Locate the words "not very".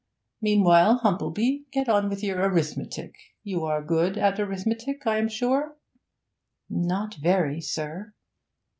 6.71-7.61